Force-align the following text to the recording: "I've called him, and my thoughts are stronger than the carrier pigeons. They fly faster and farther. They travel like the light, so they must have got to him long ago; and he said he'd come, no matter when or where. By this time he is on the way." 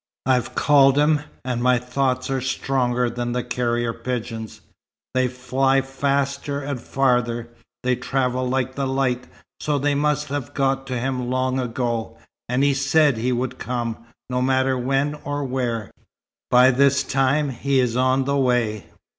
"I've 0.25 0.55
called 0.55 0.97
him, 0.97 1.19
and 1.45 1.61
my 1.61 1.77
thoughts 1.77 2.31
are 2.31 2.41
stronger 2.41 3.07
than 3.07 3.33
the 3.33 3.43
carrier 3.43 3.93
pigeons. 3.93 4.61
They 5.13 5.27
fly 5.27 5.81
faster 5.81 6.59
and 6.59 6.81
farther. 6.81 7.49
They 7.83 7.97
travel 7.97 8.49
like 8.49 8.73
the 8.73 8.87
light, 8.87 9.27
so 9.59 9.77
they 9.77 9.93
must 9.93 10.29
have 10.29 10.55
got 10.55 10.87
to 10.87 10.97
him 10.97 11.29
long 11.29 11.59
ago; 11.59 12.17
and 12.49 12.63
he 12.63 12.73
said 12.73 13.17
he'd 13.17 13.59
come, 13.59 13.99
no 14.27 14.41
matter 14.41 14.75
when 14.75 15.19
or 15.23 15.43
where. 15.43 15.91
By 16.49 16.71
this 16.71 17.03
time 17.03 17.49
he 17.49 17.79
is 17.79 17.95
on 17.95 18.25
the 18.25 18.37
way." 18.37 18.87